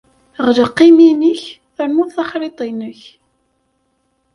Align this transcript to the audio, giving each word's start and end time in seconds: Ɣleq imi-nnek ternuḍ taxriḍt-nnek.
Ɣleq 0.47 0.77
imi-nnek 0.87 1.41
ternuḍ 1.75 2.09
taxriḍt-nnek. 2.15 3.01